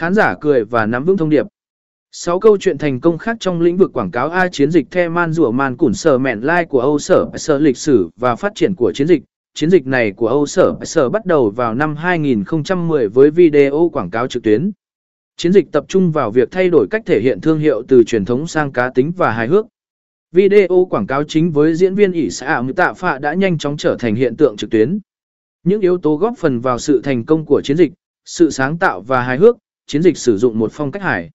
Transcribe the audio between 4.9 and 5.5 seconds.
The Man rùa